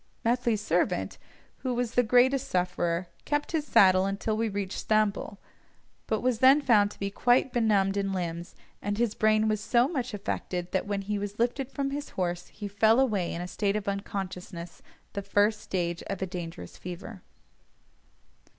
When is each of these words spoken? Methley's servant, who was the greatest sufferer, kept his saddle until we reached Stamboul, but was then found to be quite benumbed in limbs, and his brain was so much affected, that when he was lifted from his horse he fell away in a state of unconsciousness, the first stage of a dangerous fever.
Methley's 0.25 0.61
servant, 0.65 1.19
who 1.59 1.75
was 1.75 1.91
the 1.91 2.01
greatest 2.01 2.47
sufferer, 2.47 3.07
kept 3.23 3.51
his 3.51 3.67
saddle 3.67 4.07
until 4.07 4.35
we 4.35 4.49
reached 4.49 4.79
Stamboul, 4.79 5.37
but 6.07 6.21
was 6.21 6.39
then 6.39 6.59
found 6.59 6.89
to 6.89 6.99
be 6.99 7.11
quite 7.11 7.53
benumbed 7.53 7.95
in 7.95 8.11
limbs, 8.11 8.55
and 8.81 8.97
his 8.97 9.13
brain 9.13 9.47
was 9.47 9.61
so 9.61 9.87
much 9.87 10.15
affected, 10.15 10.71
that 10.71 10.87
when 10.87 11.03
he 11.03 11.19
was 11.19 11.37
lifted 11.37 11.69
from 11.71 11.91
his 11.91 12.09
horse 12.17 12.47
he 12.47 12.67
fell 12.67 12.99
away 12.99 13.31
in 13.31 13.41
a 13.43 13.47
state 13.47 13.75
of 13.75 13.87
unconsciousness, 13.87 14.81
the 15.13 15.21
first 15.21 15.61
stage 15.61 16.01
of 16.07 16.19
a 16.19 16.25
dangerous 16.25 16.77
fever. 16.77 17.21